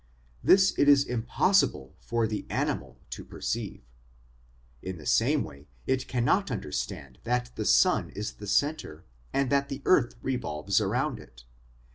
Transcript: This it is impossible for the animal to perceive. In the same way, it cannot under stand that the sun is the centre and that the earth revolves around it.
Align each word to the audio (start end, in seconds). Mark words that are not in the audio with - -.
This 0.43 0.73
it 0.79 0.89
is 0.89 1.05
impossible 1.05 1.95
for 1.99 2.25
the 2.25 2.47
animal 2.49 2.97
to 3.11 3.23
perceive. 3.23 3.83
In 4.81 4.97
the 4.97 5.05
same 5.05 5.43
way, 5.43 5.67
it 5.85 6.07
cannot 6.07 6.49
under 6.49 6.71
stand 6.71 7.19
that 7.23 7.51
the 7.53 7.65
sun 7.65 8.09
is 8.09 8.33
the 8.33 8.47
centre 8.47 9.05
and 9.31 9.51
that 9.51 9.69
the 9.69 9.83
earth 9.85 10.15
revolves 10.23 10.81
around 10.81 11.19
it. 11.19 11.43